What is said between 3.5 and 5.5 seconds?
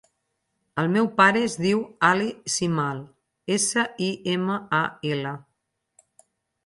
essa, i, ema, a, ela.